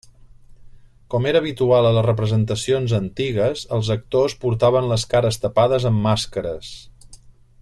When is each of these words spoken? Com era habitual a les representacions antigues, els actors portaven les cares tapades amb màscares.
Com 1.13 1.27
era 1.31 1.41
habitual 1.43 1.89
a 1.89 1.91
les 1.97 2.07
representacions 2.07 2.95
antigues, 3.01 3.63
els 3.79 3.93
actors 3.99 4.37
portaven 4.47 4.91
les 4.95 5.07
cares 5.15 5.41
tapades 5.45 5.91
amb 5.95 6.07
màscares. 6.11 6.77